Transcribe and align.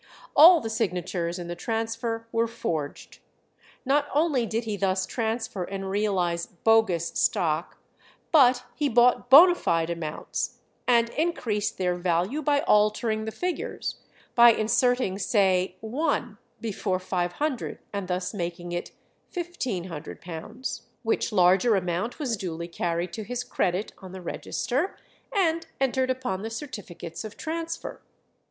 All 0.35 0.59
the 0.61 0.69
signatures 0.71 1.37
in 1.37 1.47
the 1.47 1.55
transfer 1.55 2.27
were 2.31 2.47
forged. 2.47 3.19
Not 3.85 4.07
only 4.15 4.47
did 4.47 4.63
he 4.63 4.75
thus 4.75 5.05
transfer 5.05 5.63
and 5.63 5.91
realize 5.91 6.47
"bogus" 6.47 7.09
stock, 7.09 7.77
but 8.31 8.63
he 8.73 8.89
bought 8.89 9.29
bonâ 9.29 9.55
fide 9.55 9.91
amounts, 9.91 10.57
and 10.87 11.09
increased 11.09 11.77
their 11.77 11.93
value 11.93 12.41
by 12.41 12.61
altering 12.61 13.25
the 13.25 13.31
figures, 13.31 13.97
by 14.33 14.53
inserting 14.53 15.19
say 15.19 15.75
1 15.81 16.39
before 16.59 16.97
500, 16.97 17.77
and 17.93 18.07
thus 18.07 18.33
making 18.33 18.71
it 18.71 18.93
£1500, 19.31 20.81
which 21.03 21.31
larger 21.31 21.75
amount 21.75 22.17
was 22.17 22.37
duly 22.37 22.67
carried 22.67 23.13
to 23.13 23.21
his 23.23 23.43
credit 23.43 23.93
on 23.99 24.13
the 24.13 24.21
register, 24.23 24.97
and 25.31 25.67
entered 25.79 26.09
upon 26.09 26.41
the 26.41 26.49
certificates 26.49 27.23
of 27.23 27.37
transfer. 27.37 28.01